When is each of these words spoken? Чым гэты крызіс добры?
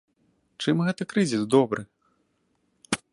Чым 0.65 0.81
гэты 0.87 1.07
крызіс 1.11 1.43
добры? 1.57 1.81